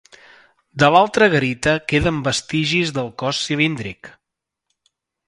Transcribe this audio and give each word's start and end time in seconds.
De 0.83 0.87
l'altra 0.95 1.27
garita 1.33 1.75
queden 1.93 2.21
vestigis 2.29 2.95
del 2.97 3.13
cos 3.25 3.43
cilíndric. 3.51 4.11